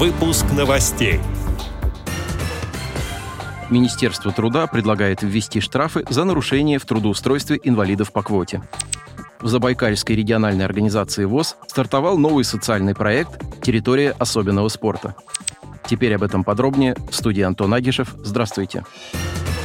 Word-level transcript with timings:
Выпуск 0.00 0.46
новостей. 0.56 1.20
Министерство 3.68 4.32
труда 4.32 4.66
предлагает 4.66 5.20
ввести 5.20 5.60
штрафы 5.60 6.06
за 6.08 6.24
нарушение 6.24 6.78
в 6.78 6.86
трудоустройстве 6.86 7.60
инвалидов 7.64 8.10
по 8.10 8.22
квоте. 8.22 8.62
В 9.42 9.48
Забайкальской 9.48 10.16
региональной 10.16 10.64
организации 10.64 11.26
ВОЗ 11.26 11.56
стартовал 11.68 12.16
новый 12.16 12.44
социальный 12.44 12.94
проект 12.94 13.60
«Территория 13.60 14.12
особенного 14.18 14.68
спорта». 14.68 15.16
Теперь 15.86 16.14
об 16.14 16.22
этом 16.22 16.44
подробнее 16.44 16.96
в 17.10 17.14
студии 17.14 17.42
Антон 17.42 17.74
Агишев. 17.74 18.14
Здравствуйте. 18.24 18.82
Здравствуйте. 19.12 19.59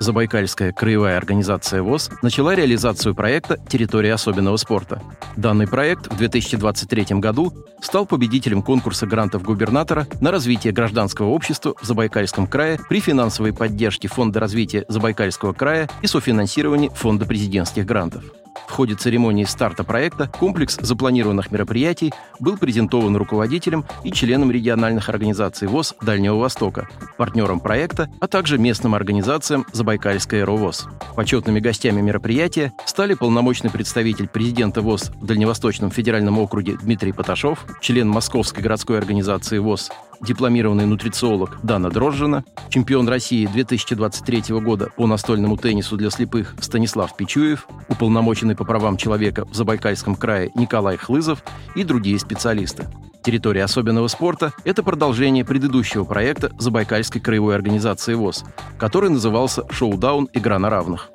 Забайкальская 0.00 0.72
краевая 0.72 1.18
организация 1.18 1.82
ВОЗ 1.82 2.10
начала 2.22 2.54
реализацию 2.54 3.14
проекта 3.14 3.58
«Территория 3.68 4.14
особенного 4.14 4.56
спорта». 4.56 5.02
Данный 5.36 5.68
проект 5.68 6.10
в 6.10 6.16
2023 6.16 7.18
году 7.20 7.52
стал 7.82 8.06
победителем 8.06 8.62
конкурса 8.62 9.06
грантов 9.06 9.42
губернатора 9.42 10.06
на 10.22 10.30
развитие 10.30 10.72
гражданского 10.72 11.28
общества 11.28 11.74
в 11.78 11.84
Забайкальском 11.84 12.46
крае 12.46 12.80
при 12.88 13.00
финансовой 13.00 13.52
поддержке 13.52 14.08
Фонда 14.08 14.40
развития 14.40 14.86
Забайкальского 14.88 15.52
края 15.52 15.86
и 16.00 16.06
софинансировании 16.06 16.90
Фонда 16.94 17.26
президентских 17.26 17.84
грантов. 17.84 18.24
В 18.70 18.72
ходе 18.72 18.94
церемонии 18.94 19.44
старта 19.44 19.82
проекта 19.82 20.28
комплекс 20.28 20.78
запланированных 20.80 21.50
мероприятий 21.50 22.14
был 22.38 22.56
презентован 22.56 23.16
руководителем 23.16 23.84
и 24.04 24.12
членам 24.12 24.52
региональных 24.52 25.08
организаций 25.08 25.66
ВОЗ 25.66 25.96
Дальнего 26.00 26.36
Востока, 26.36 26.88
партнерам 27.18 27.58
проекта, 27.58 28.08
а 28.20 28.28
также 28.28 28.58
местным 28.58 28.94
организациям 28.94 29.66
Забайкальская 29.72 30.46
РОВОЗ. 30.46 30.86
Почетными 31.16 31.58
гостями 31.58 32.00
мероприятия 32.00 32.72
стали 32.86 33.14
полномочный 33.14 33.70
представитель 33.70 34.28
президента 34.28 34.82
ВОЗ 34.82 35.10
в 35.20 35.26
Дальневосточном 35.26 35.90
федеральном 35.90 36.38
округе 36.38 36.78
Дмитрий 36.80 37.12
Поташов, 37.12 37.66
член 37.80 38.08
Московской 38.08 38.62
городской 38.62 38.98
организации 38.98 39.58
ВОЗ 39.58 39.90
дипломированный 40.22 40.86
нутрициолог 40.86 41.58
Дана 41.62 41.90
Дрожжина, 41.90 42.44
чемпион 42.68 43.08
России 43.08 43.46
2023 43.46 44.60
года 44.60 44.90
по 44.96 45.06
настольному 45.06 45.56
теннису 45.56 45.96
для 45.96 46.10
слепых 46.10 46.54
Станислав 46.60 47.16
Пичуев, 47.16 47.66
уполномоченный 47.88 48.56
по 48.56 48.64
правам 48.64 48.96
человека 48.96 49.46
в 49.46 49.54
Забайкальском 49.54 50.16
крае 50.16 50.50
Николай 50.54 50.96
Хлызов 50.96 51.42
и 51.74 51.84
другие 51.84 52.18
специалисты. 52.18 52.88
Территория 53.22 53.64
особенного 53.64 54.08
спорта– 54.08 54.52
это 54.64 54.82
продолжение 54.82 55.44
предыдущего 55.44 56.04
проекта 56.04 56.52
Забайкальской 56.58 57.20
краевой 57.20 57.54
организации 57.54 58.14
ВОЗ, 58.14 58.44
который 58.78 59.10
назывался 59.10 59.64
«Шоу-даун. 59.70 60.28
Игра 60.32 60.58
на 60.58 60.70
равных». 60.70 61.10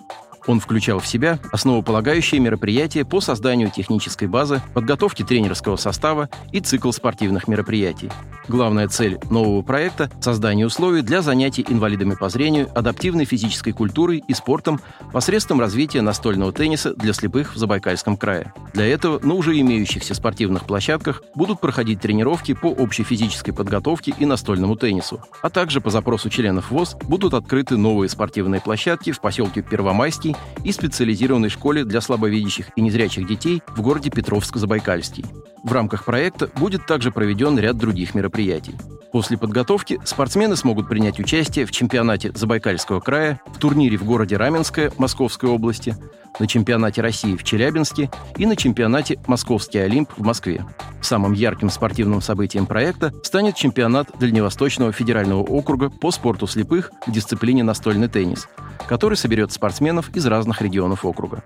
Он 0.47 0.59
включал 0.59 0.99
в 0.99 1.07
себя 1.07 1.39
основополагающие 1.51 2.39
мероприятия 2.39 3.03
по 3.05 3.21
созданию 3.21 3.71
технической 3.71 4.27
базы, 4.27 4.61
подготовке 4.73 5.23
тренерского 5.23 5.75
состава 5.75 6.29
и 6.51 6.59
цикл 6.59 6.91
спортивных 6.91 7.47
мероприятий. 7.47 8.11
Главная 8.47 8.87
цель 8.87 9.19
нового 9.29 9.61
проекта– 9.63 10.09
создание 10.21 10.67
условий 10.67 11.01
для 11.01 11.21
занятий 11.21 11.65
инвалидами 11.67 12.15
по 12.15 12.29
зрению 12.29 12.69
адаптивной 12.77 13.25
физической 13.25 13.71
культурой 13.71 14.23
и 14.27 14.33
спортом 14.33 14.79
посредством 15.11 15.59
развития 15.59 16.01
настольного 16.01 16.51
тенниса 16.51 16.93
для 16.95 17.13
слепых 17.13 17.55
в 17.55 17.57
Забайкальском 17.57 18.17
крае. 18.17 18.53
Для 18.75 18.87
этого 18.87 19.25
на 19.25 19.35
уже 19.35 19.57
имеющихся 19.57 20.13
спортивных 20.13 20.65
площадках 20.65 21.23
будут 21.33 21.61
проходить 21.61 22.01
тренировки 22.01 22.53
по 22.53 22.67
общей 22.67 23.03
физической 23.03 23.53
подготовке 23.53 24.13
и 24.19 24.25
настольному 24.25 24.75
теннису, 24.75 25.21
а 25.41 25.49
также 25.49 25.79
по 25.79 25.89
запросу 25.89 26.29
членов 26.29 26.71
ВОЗ 26.71 26.97
будут 27.03 27.33
открыты 27.33 27.77
новые 27.77 28.09
спортивные 28.09 28.59
площадки 28.59 29.13
в 29.13 29.21
поселке 29.21 29.61
Первомайский 29.61 30.35
и 30.65 30.73
специализированной 30.73 31.47
школе 31.47 31.85
для 31.85 32.01
слабовидящих 32.01 32.71
и 32.75 32.81
незрячих 32.81 33.25
детей 33.25 33.63
в 33.65 33.81
городе 33.81 34.09
Петровск-Забайкальский. 34.09 35.23
В 35.63 35.71
рамках 35.71 36.03
проекта 36.03 36.49
будет 36.57 36.85
также 36.85 37.11
проведен 37.11 37.57
ряд 37.57 37.77
других 37.77 38.13
мероприятий. 38.13 38.75
После 39.13 39.37
подготовки 39.37 40.01
спортсмены 40.03 40.57
смогут 40.57 40.89
принять 40.89 41.21
участие 41.21 41.65
в 41.65 41.71
чемпионате 41.71 42.33
Забайкальского 42.35 42.99
края, 42.99 43.39
в 43.45 43.57
турнире 43.57 43.95
в 43.95 44.03
городе 44.03 44.35
Раменское 44.35 44.91
Московской 44.97 45.49
области, 45.49 45.95
на 46.39 46.47
чемпионате 46.47 47.01
России 47.01 47.35
в 47.35 47.43
Челябинске 47.43 48.09
и 48.37 48.45
на 48.45 48.55
чемпионате 48.55 49.19
«Московский 49.27 49.79
Олимп» 49.79 50.09
в 50.17 50.23
Москве. 50.23 50.65
Самым 51.01 51.33
ярким 51.33 51.69
спортивным 51.69 52.21
событием 52.21 52.65
проекта 52.65 53.13
станет 53.23 53.55
чемпионат 53.55 54.09
Дальневосточного 54.19 54.91
федерального 54.91 55.41
округа 55.41 55.89
по 55.89 56.11
спорту 56.11 56.47
слепых 56.47 56.91
в 57.05 57.11
дисциплине 57.11 57.63
настольный 57.63 58.07
теннис, 58.07 58.47
который 58.87 59.15
соберет 59.15 59.51
спортсменов 59.51 60.09
из 60.15 60.25
разных 60.25 60.61
регионов 60.61 61.05
округа. 61.05 61.43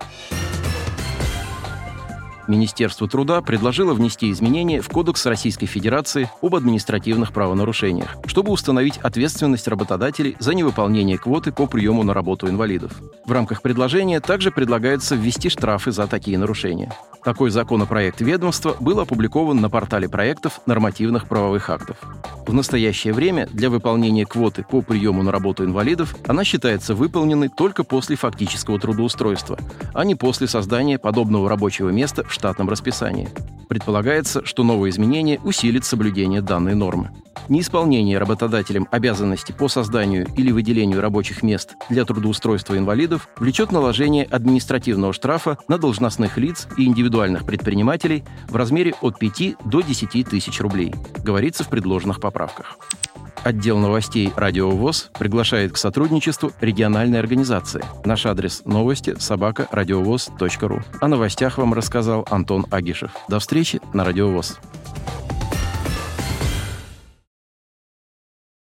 Министерство 2.49 3.07
труда 3.07 3.43
предложило 3.43 3.93
внести 3.93 4.31
изменения 4.31 4.81
в 4.81 4.89
Кодекс 4.89 5.27
Российской 5.27 5.67
Федерации 5.67 6.31
об 6.41 6.55
административных 6.55 7.31
правонарушениях, 7.31 8.15
чтобы 8.25 8.51
установить 8.51 8.97
ответственность 8.97 9.67
работодателей 9.67 10.35
за 10.39 10.55
невыполнение 10.55 11.19
квоты 11.19 11.51
по 11.51 11.67
приему 11.67 12.01
на 12.01 12.15
работу 12.15 12.49
инвалидов. 12.49 12.91
В 13.23 13.31
рамках 13.31 13.61
предложения 13.61 14.19
также 14.19 14.49
предлагается 14.49 15.13
ввести 15.13 15.49
штрафы 15.49 15.91
за 15.91 16.07
такие 16.07 16.39
нарушения. 16.39 16.91
Такой 17.23 17.51
законопроект 17.51 18.21
ведомства 18.21 18.75
был 18.79 18.99
опубликован 18.99 19.59
на 19.61 19.69
портале 19.69 20.09
проектов 20.09 20.61
нормативных 20.65 21.27
правовых 21.27 21.69
актов. 21.69 21.97
В 22.47 22.53
настоящее 22.53 23.13
время 23.13 23.47
для 23.51 23.69
выполнения 23.69 24.25
квоты 24.25 24.65
по 24.67 24.81
приему 24.81 25.21
на 25.21 25.31
работу 25.31 25.65
инвалидов 25.65 26.15
она 26.27 26.43
считается 26.43 26.95
выполненной 26.95 27.49
только 27.49 27.83
после 27.83 28.15
фактического 28.15 28.79
трудоустройства, 28.79 29.59
а 29.93 30.03
не 30.05 30.15
после 30.15 30.47
создания 30.47 30.97
подобного 30.97 31.47
рабочего 31.49 31.89
места 31.89 32.23
в 32.23 32.33
штатном 32.39 32.69
расписании. 32.69 33.29
Предполагается, 33.67 34.45
что 34.45 34.63
новое 34.63 34.89
изменение 34.89 35.39
усилит 35.43 35.83
соблюдение 35.83 36.41
данной 36.41 36.73
нормы. 36.73 37.11
Неисполнение 37.49 38.17
работодателем 38.17 38.87
обязанности 38.91 39.51
по 39.51 39.67
созданию 39.67 40.25
или 40.37 40.51
выделению 40.51 41.01
рабочих 41.01 41.43
мест 41.43 41.75
для 41.89 42.05
трудоустройства 42.05 42.77
инвалидов 42.77 43.27
влечет 43.37 43.71
наложение 43.71 44.23
административного 44.23 45.13
штрафа 45.13 45.57
на 45.67 45.77
должностных 45.77 46.37
лиц 46.37 46.67
и 46.77 46.85
индивидуальных 46.85 47.45
предпринимателей 47.45 48.23
в 48.47 48.55
размере 48.55 48.93
от 49.01 49.19
5 49.19 49.55
до 49.65 49.81
10 49.81 50.27
тысяч 50.27 50.61
рублей, 50.61 50.95
говорится 51.23 51.63
в 51.63 51.69
предложенных 51.69 52.21
поправках. 52.21 52.77
Отдел 53.43 53.77
новостей 53.77 54.33
«Радио 54.35 54.69
ВОЗ» 54.69 55.09
приглашает 55.17 55.71
к 55.71 55.77
сотрудничеству 55.77 56.51
региональной 56.59 57.19
организации. 57.19 57.83
Наш 58.03 58.25
адрес 58.25 58.63
новости– 58.65 59.15
собака 59.19 59.67
радиовоз.ру. 59.71 60.81
О 61.01 61.07
новостях 61.07 61.57
вам 61.57 61.73
рассказал 61.73 62.27
Антон 62.29 62.65
Агишев. 62.69 63.11
До 63.29 63.39
встречи 63.39 63.79
на 63.93 64.03
«Радио 64.03 64.29
ВОЗ». 64.29 64.59